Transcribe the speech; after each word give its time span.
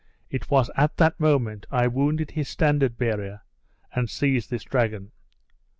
It 0.31 0.49
was 0.49 0.71
at 0.75 0.97
that 0.97 1.19
moment 1.19 1.67
I 1.69 1.85
wounded 1.85 2.31
his 2.31 2.49
standard 2.49 2.97
bearer, 2.97 3.41
and 3.93 4.09
seized 4.09 4.49
this 4.49 4.63
dragon." 4.63 5.11